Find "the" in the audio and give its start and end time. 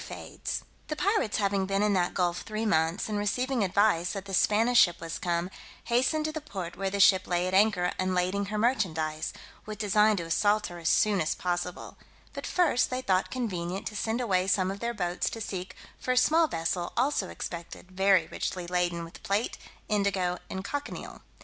0.41-0.49, 0.95-1.01, 4.25-4.33, 6.31-6.41, 6.89-6.99